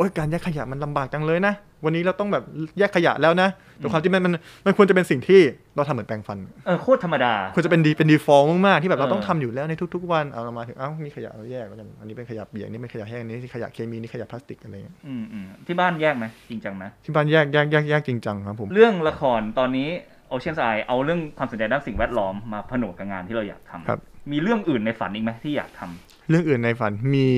[0.00, 1.54] อ๊ยการแยกขยะมันลำบากจังเลยนะ
[1.84, 2.44] วันนี้เราต้องแบบ
[2.78, 4.32] แยกขยะแล้วนะแต่ความจริงมันมัน
[4.66, 5.40] มันควรจะเป็นสิ่งที่
[5.76, 19.88] เราทำเหมือนแปรงฟันๆเออโคตรธรรมดาควรจะเป็น de เป็น default มากๆที่แบบเราเออต้องทำอยู่แล้วในทุก ๆ วันเอาเรามาถึงเอ้ามีขยะเราแยกแล้วกันอันนี้เป็นขยะเปียกนี่เป็นขยะแห้งนี่ขยะเคมีนี่ขยะพลาสติกอะไรเงี้ยอืมอืมที่บ้านแยกไหมจริงจังไหมที่บ้านแยกแยกแยกแยกจริงจังครับผมเรื่องละครตอนนี้
[20.32, 24.00] Ocean Eye เอาเรื่องความสนใจด้านสิ่งแวดล้อมมาผนวกกับงานที่เราอยากทำครับ
[24.32, 27.28] มีเรื่องอื่นในฝันอีกไหมที่อยากทำเรื่องอื่นในฝันมี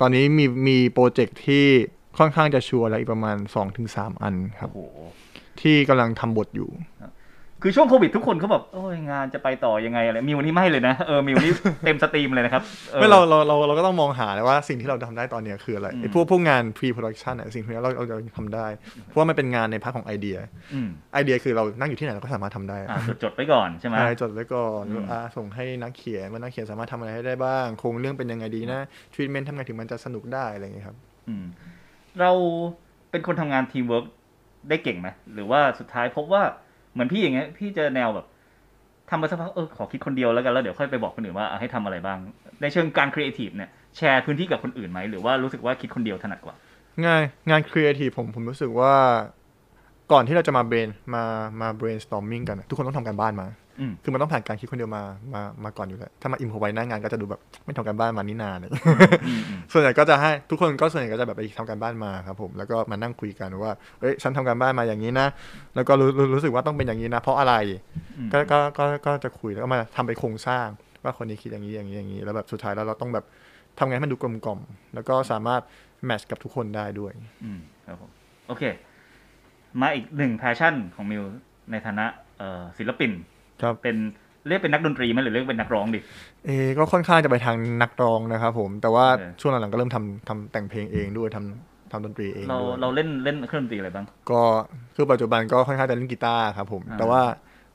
[0.00, 1.66] ตอนนี้มีมีโปรเจกต์ที่
[2.18, 3.36] ค่อนข้างจะชัวร์แล้วอีกประมาณ
[3.78, 4.98] 2-3อันครับโอ้โห
[5.60, 6.70] ที่กำลังทำบทอยู่
[7.62, 11.52] คือช่วงโควิดทุกคนเขาแบบโอ้ยงานจะไปต่อยังไงอะไรมีวันนี้ไม่เลยนะเออมีวันนี้
[11.84, 12.62] เต็ม stream เลยนะครับ
[12.94, 18.66] ออไม่เราเราเราเราก็ต้องมองหาเลยว่าสิ่งที่เราทำได้ตอนเนี้ยคืออะไรอืมไอ้พวกพวกงาน pre production อะสิ่งพวกนี้เราเราจะทำได้
[19.04, 20.38] เพราะว่ามันเป็นงานใน part ของไอเดีย
[20.74, 28.80] อืมไอเดียคือเรานั่งอยู่ที่ไหนเราก็สามารถทำได้อ่าจดจดไปก่อนใช่ไหมใช่จดไว้ก่อนอืมอ่าส่งให้นักเขียนว่านักเขียนสามารถทำอะไรให้ได้บ้างโครงเรื่องเป็นยังไงดีนะ
[29.14, 30.96] ทรีทเมนต์ทำไงถึงมันจะสนุกได้อะไรอย่างเงี้ยครับ
[31.28, 31.46] อืม
[32.20, 32.30] เรา
[33.10, 34.06] เป็นคนทำงานทีมเวิร์ก
[34.68, 36.42] ได้เก่งไหมหรือว่าสุดท้ายพบว่า
[36.92, 38.26] เหมือนพี่อย่างเงี้ยพี่จะแนวแบบ
[39.10, 42.18] ทำไปสักพักเออขอคิดคนเดียวแล้วกันแล้วเดี๋ยวค่อยไปบอกคนอื่นว่าให้ทำอะไรบ้าง
[42.62, 46.54] ในเชิงการครีเอทีฟเนี่ยแชร์พื้นที่กับคนอื่นไหมหรือว่ารู้สึกว่าคิดคนเดียวถนัดกว่า
[47.04, 48.94] งานงานครีเอทีฟผมผมรู้สึกว่า
[50.12, 51.24] ก่อนที่เราจะมาเบรนมา
[51.60, 53.46] มา brainstorming กัน ทุกคนต้องทำการบ้านมา
[54.02, 55.02] คือมันต้องผ่านการคิดคนเดียวมา
[55.34, 58.70] มามาก่อนอยู่แล้วถ้ามา improvise หน้างานก็จะดูแบบไม่ทำการบ้านมานี่นานเลย
[59.26, 65.26] อืมอืมส่วนใหญ่ก็จะให้ทุกคนก็ส่วนใหญ่ก็จะแบบไปทำการบ้านมาครับผมแล้วก็มานั่งคุยกันว่าเอ้ยฉันทำการบ้านมาอย่างนี้นะ
[65.74, 67.54] แล้วก็รู้รู้รู้สึกว่าต้องเป็นอย่างนี้นะ เพราะอะไร
[68.16, 70.66] อืมก็ก็ก็ก็จะคุยแล้วก็มาทำเป็นโครงสร้าง
[71.04, 73.24] ว่าคนนี้คิดอย่างนี้อย่างนี้อย่างนี้ แล้วแบบสุดท้ายแล้วเราต้องแบบ
[73.78, 74.60] ทำไงให้มันดูกลมกล่อม
[74.94, 75.62] แล้วก็สามารถ
[76.06, 77.12] แมทช์กับทุกคนได้ด้วย
[77.44, 78.10] อืมครับผม
[78.48, 78.62] โอเค
[79.80, 81.22] มาอีกหนึ่งแพชชั่นของมิว
[81.70, 82.06] ในฐานะ
[82.38, 83.10] เอ่อศิลปิน
[83.62, 83.96] ครับ เป็น
[84.48, 86.00] เรียกเป็นนักดนตรีไหมหรือเรียกเป็นนักร้องดิ
[86.46, 94.42] เอก็ค่อนข้างจะไปทางนักร้องนะครับผมแต่ว่าเออช่วงหลังๆก็เริ่มทำทำแต่งเพลงเองด้วยทำทำดนตรีเองเราด้วยเราเล่นเล่นเครื่องดนตรีอะไรบ้างก็
[94.96, 97.20] คือปัจจุบันก็ค่อนข้างจะเล่นกีตาร์ครับผมอ่าแต่ว่า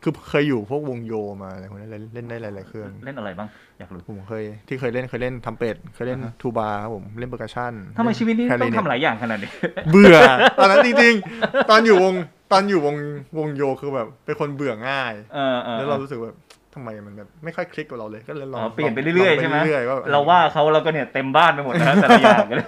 [0.03, 3.47] คือเคยอยู่พวกวงโยมาอะไรพวกนี้เล่นเล่นได้หลายๆเครื่อง เล่นอะไรบ้าง
[3.79, 9.49] อยากรู้ ผมเคย ที่เคยเล่นเคยเล่นทำเป็ด เคยเล่นอ่าฮะทูบาครับผม เล่นเปอร์คัชชั่นทำไมชีวิตนี้แคต้องเน็ทำหลายอย่างขนาดนี้
[9.91, 10.17] เบื่อ
[10.57, 12.13] ตอนนั้นจริงๆ ตอนอยู่วง
[12.51, 12.95] ตอนอยู่วง
[13.37, 16.31] วงโยคือแบบ เป็นคนเบื่อง่ายเออเออแล้วเรารู้สึกว่า
[16.73, 22.65] ทำไมมันแบบไม่ค่อยคลิกกับเราเลยก็เลยลองอ๋อเปลี่ยนไปเรื่อยๆลงใช่ไหมเรื่อยๆว่าเราว่าเขาเราก็เนี่ยเต็มบ้านไปหมดนะแต่ละอย่างเลย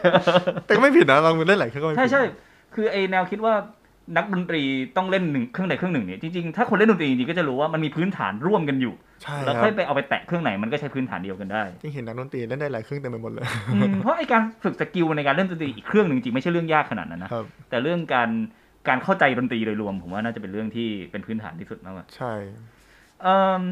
[0.66, 2.24] แต่ก็ไม่ผิดนะลองเล่นหลายเครื่องก็ไม่ใช่ผิดใช่
[2.76, 3.54] คือไอแนวคิดว่า
[4.16, 4.62] นักดนตรี
[4.98, 8.94] ต้องเล่นหนึ่งเครื่องใดเครื่องหนึ่งเนี่ยจริงๆถ้าคนเล่นดนตรีจริงๆก็จะรู้ว่ามันมีพื้นฐานร่วมกันอยู่
[9.24, 13.44] ใช่ครับแล้วค่อยไปเอาไปแตะเครื่องไหนมันก็ใช้พื้นฐานเดียวกันได้จริงเห็นนักดนตรีเล่นได้หลายเครื่องเต็มไปหมดเลย
[13.74, 18.30] อืมเพราะไอการฝึก skill ในการเล่นดนตรีอีกเครื่องหนึ่งจริงไม่ใช่เรื่องยากขนาดนั้นนะครับแต่เรื่องการ
[18.88, 22.34] การเข้าใจดนตรีโดยรวม ผมว่าน่าจะเป็นเรื่องที่เป็นพื้นฐานที่สุดมากกว่าใช่
[23.22, 23.64] เอิ่ม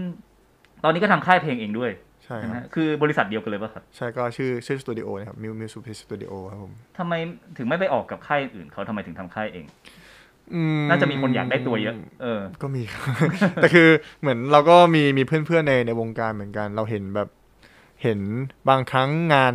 [0.84, 1.92] ตอนนี้ก็ทำค่ายเพลงเองด้วย
[2.26, 7.14] ใช่ใช่ไหมครับคือบริษัทเดียวกันเลยป่ะครับ ใช่ก็ชื่อชื่อสตูดิโอนะครับมิวมิวศุภศิษฏ์สตูดิโอครับผมทำไม
[7.58, 10.03] ถึงไม่ไปออกกับค่ายอื่นเขาทำไมถึงทำค่ายเองอืม
[10.90, 13.04] น่าจะมีคนอยากได้ตัวเยอะ เออ ก็มีครับ
[13.56, 13.88] แต่คือ
[14.22, 17.30] เหมือนเราก็มีมีเพื่อนๆในในวงการเหมือนกัน เราเห็นแบบ
[18.04, 18.20] เห็น
[18.70, 19.54] บางครั้งงาน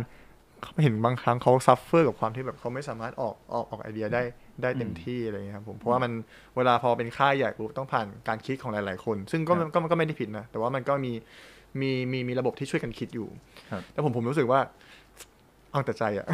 [0.83, 4.23] เห็นบางครั้งเขา suffer กับความที่แบบเขาไม่สามารถออกออกออกไอเดียได้
[4.61, 6.11] ได้เต็มอืมที่อะไรเงี้ยครับผมเพราะว่ามัน
[6.55, 11.11] เวลาพอเป็นค่ายใหญ่ปุ๊บต้องผ่านการคิดของหลาย ๆ คน ซึ่งก็ครับก็ก็ไม่ได้ผิดนะ แต่ว่ามันก็มี
[11.81, 13.27] มีมีมีระบบที่ช่วยกันคิดอยู่
[13.71, 14.59] ครับแล้วผมผมรู้สึกว่า
[15.71, 16.27] เอาแต่ใจอะ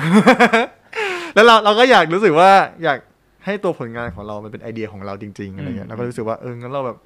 [1.36, 2.50] แล้วเราเราก็อยากรู้สึกว่า
[2.84, 3.00] อยาก
[3.46, 6.98] ให้ตัวผลงานของเรามันเป็นไอเดียของเราจริงๆอะไรเงี้ยเราก็รู้สึกว่าเอองั้นเราแบบ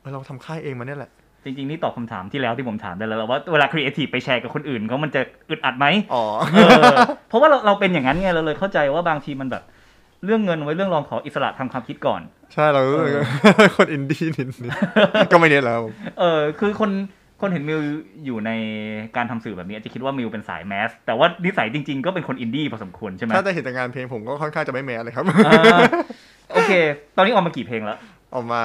[0.00, 1.10] เออเราทำค่ายเองมาเนี่ยแหละ
[1.44, 5.20] จริงๆ นี่ตอบคำถามที่แล้วที่ผมถามได้แล้วว่าเวลาครีเอทีฟไปแชร์กับคนอื่นเขามันจะ
[5.50, 6.58] อึดอัดไหมอ๋อเอ
[6.94, 6.96] อ
[7.28, 9.62] เพราะว่าเราเราเป็นอย่างนั้นไงเราเลยเข้าใจว่าบางทีมันแบบ
[10.24, 12.20] เรื่องเงินไว้เรื่องรองขออิสระทำความคิดก่อน
[12.52, 14.72] ใช่เรารู้สึกว่าคนอินดี้นิดนึง
[15.32, 15.80] ก็ไม่เน้นแล้ว
[16.18, 16.90] เออคือคน
[17.42, 17.80] คนเห็นมิว
[18.24, 18.50] อยู่ใน
[19.16, 25.80] การทำสื่อแบบนี้อาจจะคิดว่ามิวเป็นสาย mass แต่ว่านิสัยจริง ๆ ก็เป็นคนอินดี้พอสมควรใช่ไหมถ้าจะเห็นแต่งานเพลงผมก็ค่อนข้างจะไม่ mass เลยครับอ่า
[26.52, 26.72] โอเค
[27.16, 27.98] ตอนนี้ออกมากี่เพลงแล้ว
[28.34, 28.62] ออกมา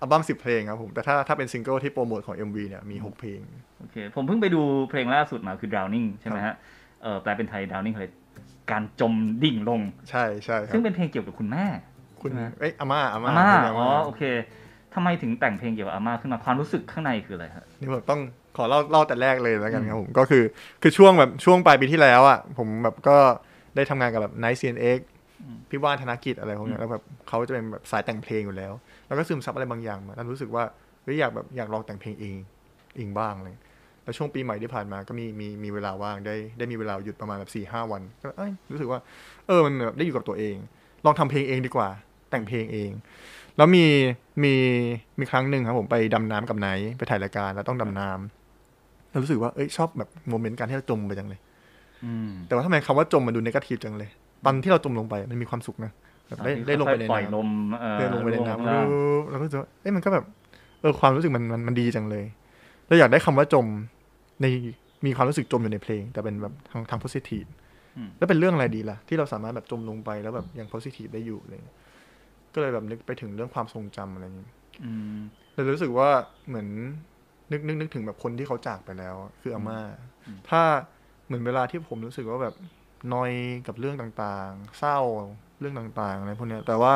[0.00, 3.40] อัลบั้มสิบเพลงครับผม แต่ถ้าถ้าเป็นซิงเกิลที่โปรโมทของ MV เนี่ยมีหกเพลง
[3.78, 6.54] โอเค ผมเพิ่งไปดูเพลงล่าสุดมาคือ drowning ใช่ไหมฮะ
[7.02, 8.10] เออแปลเป็นไทย drowning เลย
[8.70, 9.80] การจมดิ่งลง
[10.10, 11.64] ใช่ใช่ครัซึ่งบเป็นเพลงเกี่ยวกับคุณแม่
[12.20, 14.22] คุณใช่ไหมเอ้ยอาม่าอาม่าอาม่าคุณอ๋อโอเค
[14.98, 18.20] ทำไมถึงแต่งเพลงเกี่ยวกับอาม่าขึ้นมาความรู้สึกข้างในคืออะไรฮะนี่ผมต้อง
[18.56, 20.42] ขอเล่าเล่าแต่แรกเลยแล้วกันครับผมก็คือ
[20.82, 23.16] คือช่วงแบบช่วงปลายปีที่แล้วอะผมแบบก็
[23.76, 25.00] ได้ทำงานกับแบบ Night CNX
[25.42, 28.72] อืมพี่ว่านธนกิจอะไรพวกเนี้อืยมแล้วแบบเขาจะเป็นแบบสายแต่งเพลงอยู่แล้ว
[29.06, 30.64] แล้วก็ซึมซับอะไรบางอย่างมาแล้วรู้สึกว่า
[31.02, 32.36] เฮ้ยอยากแบบอยากลองแต่งเพลงเอง
[32.96, 33.56] เองบ้างเลย
[34.04, 39.00] แล้วช่วงปีใหม่ที่ผ่านมาก็มีมีมีเวลาว่างได้ได้มีเวลาหยุดประมาณแบบสี่ห้าวันก็เอ้ยรู้สึกว่า
[39.46, 40.56] เออมันแบบได้อยู่กับตัวเอง
[41.04, 41.88] ลองทำเพลงเองดีกว่า
[42.30, 42.90] แต่งเพลงเอง
[43.58, 43.84] แล้วมี
[44.42, 44.54] มี
[45.18, 51.40] มีครั้งหนึ่งครับผมไปดำน้ำกับไนท์ไปถ่ายรายการแล้วต้องดำน้ำแล้วรู้สึกว่าเอ้ยชอบแบบโมเมนต์การที่เราจมไปจังเลย
[52.04, 54.10] อืมแต่ว่าทำไมคำว่าจมมันดูนกาทีฟจังเลย
[54.44, 55.92] ตอนที่เราจมลงไปมันมีความสุขนะ
[56.28, 57.48] แบบได้ได้ลงไปในปล่อยลน้ำม
[57.80, 58.86] เออได้ลงไปในน้ำล่าง
[59.30, 60.24] แล้วก็รู้สึกว่าเอ้ยมันก็แบบ
[60.80, 62.24] เออความรู้สึกมันมันมันดีจังเลย
[62.86, 63.66] เราอยากได้คำว่าจม
[64.40, 64.46] ใน
[65.06, 67.44] มีความรู้สึกจมอยู่ในเพลง แต่เป็นแบบทางทางโพสิทีฟ
[67.96, 71.58] อืมแล้วเป็นเรื่องอะไรดีล่ะ ที่เราสามารถแบบจมลงไปแล้วแบบยังโพสิทีฟได้อยู่เลย
[72.58, 74.48] ก็เลยแบบนึกไปถึงเรื่องความทรงจำอะไรอย่างนี้
[74.84, 75.16] อืม
[75.52, 76.08] เลยรู้สึกว่า
[76.48, 76.68] เหมือน
[77.52, 79.80] นึกนึกนึกถึงแบบคนที่เขาจากไปแล้ว คืออาม่า
[80.26, 80.62] อืมถ้า
[81.26, 82.54] เหมือนเวลาที่ผมรู้สึกว่าแบบ
[83.14, 83.32] นอย
[83.66, 84.98] กับเรื่องต่างๆ เศร้า
[85.60, 86.94] เรื่องต่างๆอะไรพวกเนี้ยแต่ว่า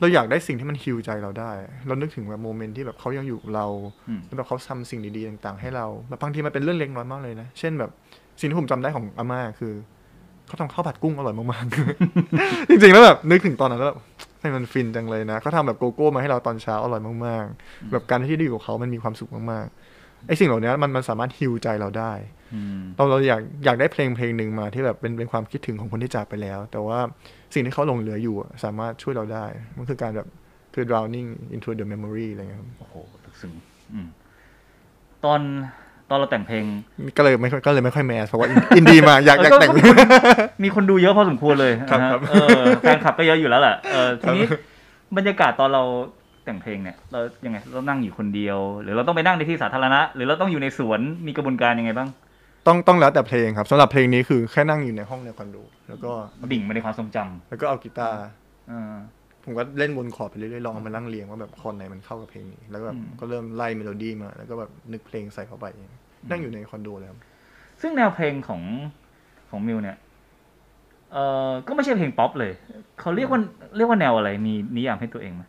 [0.00, 1.50] เราอยากได้สิ่งที่มันฮิวใจเราได้
[1.86, 3.66] เรานึกถึงแบบโมเมนต์ที่แบบเขายังอยู่กับเรา
[4.08, 7.90] อืมแล้วแบบเขาทำสิ่งดีๆต่าง ๆ ให้เราแบบบางทีมันเป็นเรื่องเล็กน้อยมากเลยนะ เช่นแบบ
[8.40, 9.72] สิ่งที่ผมจำได้ของอาม่าคือ
[10.46, 13.98] เขาทำข้าวผัดกุ้งอร่อยมากๆ จริงๆแล้วแบบนึกถึงตอนนั้นแล้วแบบ
[14.40, 22.12] ให้มันฟินจังเลยนะเขาทำแบบโกโก้มาให้เราตอนเช้าอร่อยมากๆ แบบการที่ได้อยู่กับเขามันมีความสุขมากๆไอ้สิ่งเหล่านี้มันมันสามารถฮิวใจเราได้
[22.54, 26.98] อืมเราเราอยากอยากได้เพลงเพลงหนึ่งมาที่แบบเป็นเป็นความคิดถึงของคนที่จากไปแล้ว แต่ว่า
[27.54, 29.44] สิ่งที่เขาหลงเหลืออยู่อะสามารถช่วยเราได้
[29.76, 30.28] มันคือการแบบ
[30.74, 33.52] คือ drowning into the memory อะไรเงี้ยครับโอ้โหลึกซึ้ง
[33.92, 34.08] อืม
[35.24, 35.40] ตอน
[36.10, 36.64] ตอนเราแต่งเพลง
[37.16, 39.70] ก็เลยไม่ค่อยก็เลยไม่ค่อยแมสเพราะว่าอินอินดี้มากอยากอยากเออก็แต่ง
[40.64, 44.44] มีคนดูเยอะพอสมควรเลยครับนะฮะครับเออแฟนคลับก็เยอะอยู่แล้วแหละเออทีนี้
[45.16, 45.82] บรรยากาศตอนเรา
[46.44, 52.08] แต่งเพลงเนี่ยเรายังไงเรานั่งอยู่คนเดียว หรือเราต้องไปนั่งในที่สาธารณะ หรือเราต้องอยู่ในสวนมีกระบวนการยังไงบ้าง
[52.66, 55.56] ต้องต้องแล้วแต่เพลงครับสำหรับเพลงนี้คือแค่นั่งอยู่ในห้องในคอนโด
[55.88, 56.10] แล้วก็
[56.52, 58.18] ดิ่งไปในความทรงจำแล้วก็เอากีตาร์
[58.68, 58.94] เออ
[59.46, 65.66] ผมก็เล่นวนคอร์ดไปเรื่อยๆลองเอามานั่งเรียงว่าแบบคอร์ดไหนมันเข้ากับเพลงนี้แล้วก็แบบอืมก็เริ่มไล่เมโลดี้มา แล้วก็แบบนึกเพลงใส่เข้าไป
[66.30, 67.20] นั่งอยู่ในคอนโดเลยครับ
[67.80, 68.62] ซึ่งแนวเพลงของ
[69.50, 69.96] ของมิวเนี่ย
[71.12, 71.16] เอ
[71.48, 72.52] อก็ไม่ใช่เพลงป๊อปเลย
[73.00, 73.40] เขาเรียกว่า
[73.76, 75.42] เรียกว่าแนวอะไรมีนิยามให้ตัวเองไหม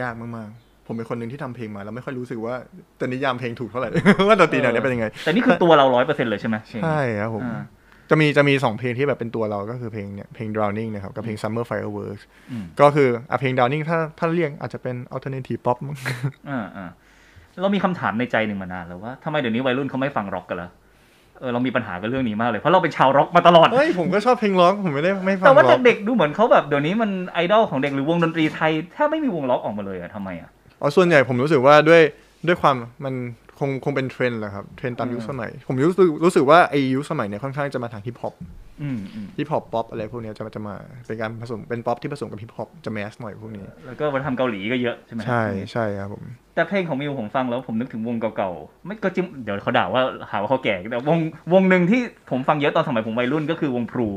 [0.00, 2.54] ยากมากๆ ผมเป็นคนหนึ่งที่ทำเพลงมาแล้วไม่ค่อยรู้สึกว่า
[2.98, 3.88] แต่นิยามเพลงถูกเท่าไหร่
[4.28, 7.62] ว่าดนตรีแนวนี้เป็นยังไง แต่นี่คือตัวเราร้อยเปอร์เซ็นต์เลยใช่ไหมเพลงนี้ใช่ครับผมอ่า
[8.10, 15.96] จะมีจะมีสองเพลงที่แบบเป็นตัวเราก็คือเพลงเนี่ยเพลง drowning นะครับกับเพลง summer fireworks อืมก็คืออะเพลง drowning ถ้าถ้าเรียกอาจจะเป็น alternative pop มั้ง
[16.50, 16.88] อ่าอ่า
[17.60, 20.70] เรามีคำถามในใจหนึ่งมานานแล้วว่าทำไมเดี๋ยวนี้วัยรุ่นเขาไม่ฟังร็อกกันละ
[21.40, 32.02] เออเรามีปัญหากับเรื่องนี้มากเลย เพราะเราเป็นชาวร็อกมาตลอดเฮ้ยผมก็ชอบเพลงร็อกผมไม่ได้ไม่ฟังแต่ว่าร็อกเด็กๆดูเหมือนเขาแบบเดี๋ยวนี้มันไอดอลของเด็กหรือวงดนตรีไทยแทบไม่มีวงร็อกออกมาเลยอะทำไมอะอ๋อส่วนใหญ่ผมรู้สึกว่าด้วย
[32.46, 33.14] ด้วยความมัน
[33.58, 38.34] คงคงเป็นเทรนด์แหละครับ เทรนด์ตามอืมยุคสมัย ผมรู้สึกรู้สึกว่าไอยุคสมัยเนี่ยค่อนข้างจะมาทางฮิปฮอป
[38.82, 40.74] อืมอืมฮิปฮอปป๊อปอะไรพวกเนี้ยจะจะมา
[41.06, 45.42] เป็นการผสมเป็นป๊อปที่ผสมกับฮิปฮอปจะ mass หน่อยพวกนี้ แล้วก็วัฒนธรรมเกาหลีก็เยอะใช่ไหมใช่
[45.72, 51.18] ใช่ครับผม แต่เพลงของมิวผมฟังแล้วผมนึกถึงวงเก่าๆ ไม่ก็จิ้มเดี๋ยวเขาด่าว่าหาว่าเขาแก่แต่วง
[51.52, 54.08] วงหนึ่งที่ผมฟังเยอะตอนสมัยผมวัยรุ่นก็คือวงพรู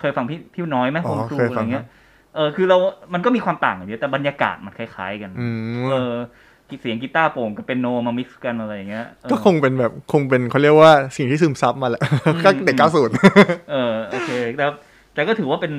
[0.00, 1.84] เคยฟังพี่พี่น้อยไหมอ๋อวงพรูเคยฟังอะไรเงี้ย
[2.34, 2.76] เออคือเรา
[3.14, 5.48] มันก็มีความต่างกันเยอะแต่บรรยากาศมันคล้าย ๆ กันอื
[5.80, 6.14] มเออ
[6.80, 12.02] เสียงกีตาร์โปร่งกับเป็นโนมามิกซ์กันอะไรอย่างเงี้ยเออก็คงเป็นแบบคงเป็นเขาเรียกว่าสิ่งที่ซึมซับมาแหละ
[12.44, 13.12] ก็เด็กเก้าสูตร
[13.70, 14.64] เออโอเคแต่
[15.14, 15.74] แต่ก็ถือว่าเป็น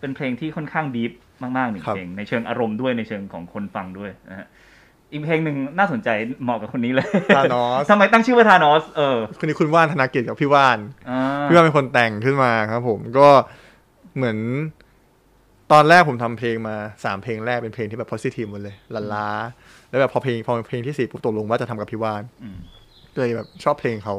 [0.00, 4.46] เป็นเพลงที่ค่อนข้างดีฟมากๆหนึ่งครับเพลงในเชิงอารมณ์ด้วยในเชิงของคนฟังด้วยนะฮะ
[5.12, 6.08] อีกเพลงหนึ่งน่าสนใจ
[6.42, 10.78] เหมาะกับคนนี้เลยทานอสทำไมตั้งชื่อว่าทานอสเออคนนี้คุณว่านธนากิจกับพี่ว่าน
[11.10, 13.28] อ่าพี่ว่านเป็นคนแต่งขึ้นมาครับ ผมก็
[14.16, 14.38] เหมือน
[15.72, 19.28] ตอนแรกผมทำเพลงมาสามเพลงแรกเป็นเพลงที่แบบ positive หมดเลยลันล้า
[19.90, 22.56] แล้วแบบพอเพลงพอเพลงที่สี่ปุ๊บตกลงว่าจะทำกับพี่ว่านอืม
[23.14, 24.14] ก็เลยแบบชอบเพลงเขา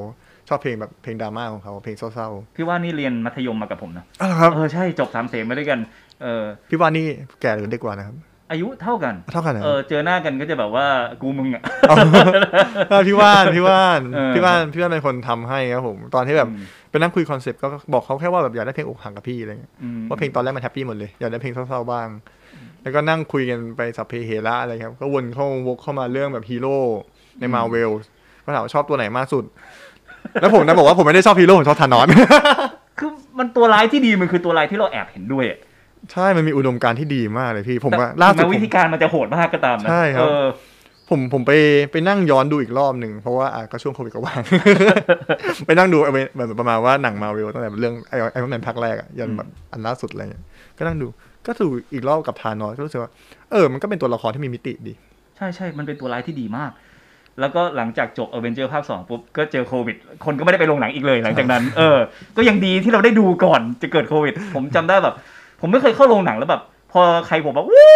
[0.49, 5.80] ชอบเพลงแบบเพลงดราม่าของเขาเพลงเศร้าพี่ว่านี่เรียนมัธยมมากับผมนะๆอ้าวเหรอครับเออใช่จบสามเสมมาด้วยกัน
[6.21, 7.06] เออพี่ว่านนี่
[7.41, 8.15] แก่หรือเด็กกว่านะครับ
[8.51, 10.88] อายุเท่ากัน เท่ากันนะเออเจอหน้ากันก็จะแบบว่า
[11.21, 11.63] กูมึงอะ
[12.89, 22.08] เออพี่ว่านพี่ว่านเออพี่ว่านพี่ว่านเป็นคนทำให้ครับผม ตอนที่แบบอืมไปนั่งคุยคอนเซปต์ก็บอกเขาแค่ว่าแบบอยากได้เพลงอกหักกับพี่อะไรเงี้ยอืมว่าเพลงตอนแรกมัน happy หมดเลยอยากได้เพลงเศร้าๆบ้าง
[22.88, 26.78] แล้วก็นั่งคุยกันไปสัพเพเหระอะไรครับ ก็วนเข้าวกเข้ามาเรื่องแบบฮีโร่
[27.39, 27.91] ในมาเวล
[28.45, 29.43] ก็ถามว่าชอบตัวไหนมากสุด
[30.41, 32.08] แล้วผมนะบอกว่าผมไม่ได้ชอบฮีโร่ผมชอบ Thanos
[33.00, 35.60] คือมันตัวร้ายที่ดีมันคือตัวร้ายที่เราแอบเห็นด้วยอะ
[36.12, 40.45] ใช่ มันมีอุดมการณ์ที่ดีมากเลยพี่ ผมแต่ว่าล่าสุดถึงแม้ผมวิธีการมันจะโหดมากก็ตามนะใช่ครับเออ
[41.10, 41.52] ผมผมไป
[41.91, 44.39] ไปนั่งย้อนดูอีกรอบหนึ่งเพราะว่าอะก็ช่วงโควิดก็ว่าง
[45.65, 50.43] ไปนั่งดูเอาไปแบบประมาณว่าหนังมาเวลตั้งแต่เรื่องไอ Iron Man ภาคแรกอะยันแบบอันล่าสุดอะไรเงี้ย
[50.78, 51.08] ก็นั่งดู
[51.47, 53.12] ก็ดูอีกรอบกับ Thanos ก็รู้สึกว่า
[53.51, 54.93] เออ มันก็เป็นตัวละครที่มีมิติดี
[55.38, 56.71] ใช่ใช่ มันเป็นตัวร้ายที่ดีมาก
[57.39, 61.97] แล้วก็หลังจากจบอเวนเจอร์ภาคสองปุ๊บ ก็เจอโควิด คนก็ไม่ได้ไปโรงหนังอีกเลย หลังจากนั้น เออ
[62.38, 65.15] ก็ยังดีที่เราได้ดูก่อนจะเกิดโควิด ผมจำได้แบบ
[65.62, 66.62] ผมไม่เคยเข้าโรงหนังแล้วแบบ
[66.93, 67.88] พอใครบอกว่าวู้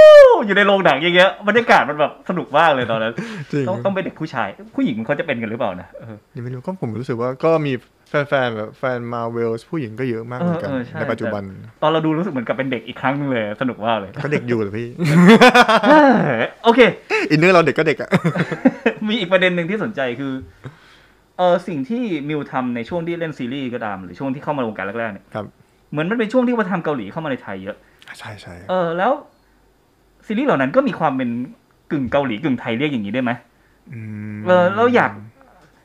[0.46, 3.14] อยู่ในโรงหนังอย่างเงี้ยบรรยากาศมันแบบสนุกมากเลยตอนนั้น
[3.52, 7.74] จริงต้องต้องเป็นเด็กผู้ชาย ผู้หญิงเขาจะเป็นกันหรือเปล่านะเออยังไม่รู้ก็ผมรู้สึกว่าก็มี
[8.12, 11.44] แฟนๆแบบแฟนมาเวลผู้หญิงก็เยอะมากเหมือนกันเออเออใช่ในปัจจุบัน
[11.82, 14.88] ตอนเราดูรู้สึกเหมือนกับเป็นเด็กอีกครั้งหนึงเลย สนุกมากเลย ก็เด็กอยู่เลยพี่
[16.64, 16.80] โอเค
[17.32, 18.10] อินเนอร์เราเด็กก็เด็กอะ
[19.08, 20.34] มีอีกประเด็นหนึ่งที่สนใจคือ
[21.38, 25.46] เออสิ่งที่มิวทำในช่วงที่เล่นซีรีส์ก็ตาม หรือช่วงที่เข้ามาในวงการแรกๆเนี่ยครับ
[25.92, 27.78] เหมือนมันเป็นช่วงที่วัฒนธรรมเกาหลีเข้ามาในไทยเยอะ
[28.20, 29.12] ใช่ใช่เออแล้ว
[30.26, 31.30] ซีรีส์เหล่านั้นก็มีความเป็น
[31.92, 33.32] กึ่งเกาหลีกึ่งไทยเรียกอย่างนี้ได้ไหม
[34.36, 35.12] มเออเราอยาก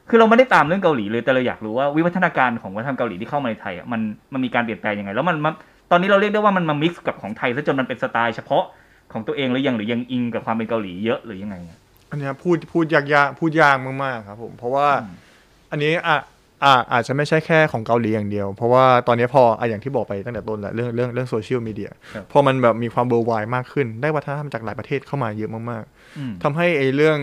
[0.09, 4.01] คือเราไม่ได้ตามเรื่องเกาหลีเลยแต่เราอยากรู้ว่าวิวัฒนาการของวัฒนธรรมเกาหลีที่เข้ามาในไทยอะมัน
[4.33, 5.55] มันมีการเปลี่ยนแปลงยังไง แล้วมันมัน
[5.91, 8.65] ตอนนี้เราเรียกได้ว่ามันมามิกซ์กับของไทยซะจนมันเป็นสไตล์เฉพาะ
[9.13, 11.79] ของตัวเองหรือยังหรือยังอิงกับความเป็นเกาหลีเยอะหรือยังไงอะ
[12.11, 15.15] อันเนี้ยพูดพูดยากๆพูดยากมากๆครับผมเพราะว่าอืม
[15.71, 16.19] อันนี้อะ
[16.65, 25.85] อะอาจจะไม่ใช่แค่ของเกาหลีอย่างเดียว เพราะว่าตอนนี้พออะอย่างที่บอกไปตั้งแต่ต้นแหละเรื่องเรื่องเรื่องโซเชียลมีเดียครับพอมันแบบมีความเบอร์ไวมากขึ้น ได้วัฒนธรรมจากหลายประเทศเข้ามาเยอะมาก
[26.19, 27.17] อืมๆทำให้ไอ้เรื่อง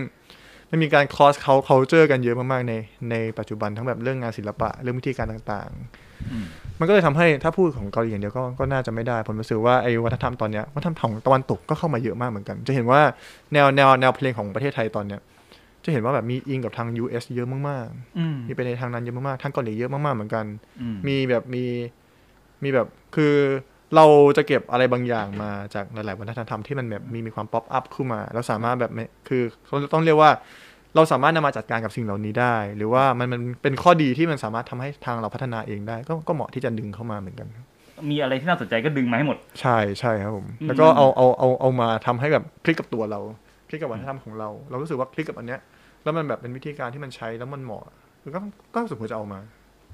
[0.74, 2.74] มันมีการคอสเขาเขาเจอกันเยอะมากๆใน
[3.10, 6.46] ในปัจจุบันทั้งแบบเรื่องงานศิลปะเรื่องวิธีการต่างๆอืม
[6.78, 13.00] มันก็เลยทำให้ถ้าพูดของเกาหลีอย่างเดียวก็ก็น่าจะไม่ได้ผมรู้สึกว่าไอ้วัฒนธรรมตอนเนี้ยวัฒนธรรมของตะวันตกก็เข้ามาเยอะมากเหมือนกัน จะเห็นว่า
[13.52, 15.20] แนวแนวแนวเพลงของประเทศไทยตอนเนี้ย
[15.84, 17.86] จะเห็นว่าแบบมีอิงกับทาง US เยอะมาก
[18.18, 20.44] อืมๆมีไปในทางนั้นเยอะมากๆทางเกาหลีเยอะมากๆเหมือนกัน
[20.80, 21.64] อืมมีแบบมี
[22.62, 23.34] มีแบบคือ
[23.96, 24.06] เรา
[24.36, 30.30] จะเก็บอะไรบางอย่างมาจากหลาย ๆ วัฒนธรรมที่มันแบบมีมีความป๊อปอัพขึ้นมา แล้วสามารถแบบไม่คือต้องต้องเรียกว่า
[30.96, 37.48] เราสามารถนำมาจัดการกับสิ่งเหล่านี้ได้ หรือว่ามันมันเป็นข้อดีที่มันสามารถทำให้ทางเราพัฒนาเองได้ ก็ก็เหมาะที่จะดึงเข้ามาเหมือนกัน
[38.10, 43.20] มีอะไรที่น่าสนใจก็ดึงมาให้หมด ใช่ใช่ครับผมอืมแล้วก็เอาเอาเอาเอามาทำให้แบบคลิกกับตัวเรา
[43.68, 45.60] คลิกกับวัฒนธรรมของเรา เรารู้สึกว่าคลิกกับอันเนี้ย
[46.02, 47.82] แล้วมันแบบเป็นวิธีการที่มันใช้แล้วมันเหมาะ
[48.22, 48.40] คือก็
[48.74, 49.40] ก็สมควรจะเอามา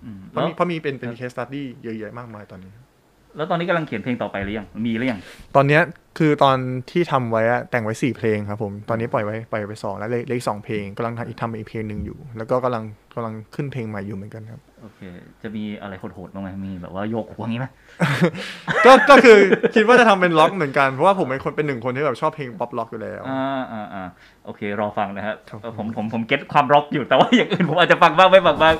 [0.04, 2.72] อืมเพแล้ราะวมีเพราะมีเป็นเป็น case study เยอะแยะมากมายตอนนี้
[3.36, 5.20] แล้วตอนนี้กำลังเขียนเพลงต่อไปหรือยัง มีหรือยัง
[5.56, 5.82] ตอนเนี้ย
[6.18, 6.56] คือตอน
[6.90, 15.00] ที่ทำไว้อะแต่งไว้สี่เพลงครับผมตอนนี้ปล่อยไว้ปล่อยไปสองแล้วเหลยเลขสองเพลงกำลังทำอีกทำอีกเพลงหนึ่งอยู่ แล้วก็กำลังกำลังขึ้นเพลงใหม่อยู่เหมือนกันครับ โอเค
[15.42, 17.66] จะมีอะไรโหดๆบ้างไหมมีแบบว่าโยกหัวงี้ไหม
[18.86, 19.38] ก็ก็คือ
[19.74, 24.04] คิดว่าจะทำเป็นล็อกเหมือนกันเพราะว่าผมเป็นคนเป็นหนึ่งคนที่แบบชอบเพลงป๊อปล็อกอยู่แล้ว อ่าอ่าอ่า
[24.44, 28.74] โอเค รอฟังนะฮะครับเออผมผมผมเก็ตความร็อกอยู่แต่ว่าอย่างอื่นผมอาจจะฟังบ้างไม่ฟังบ้าง